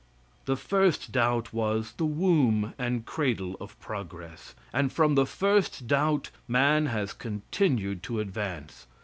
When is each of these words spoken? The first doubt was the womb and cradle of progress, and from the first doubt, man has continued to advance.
The 0.45 0.55
first 0.55 1.11
doubt 1.11 1.53
was 1.53 1.91
the 1.97 2.07
womb 2.07 2.73
and 2.79 3.05
cradle 3.05 3.55
of 3.61 3.79
progress, 3.79 4.55
and 4.73 4.91
from 4.91 5.13
the 5.13 5.27
first 5.27 5.85
doubt, 5.85 6.31
man 6.47 6.87
has 6.87 7.13
continued 7.13 8.01
to 8.05 8.19
advance. 8.19 8.87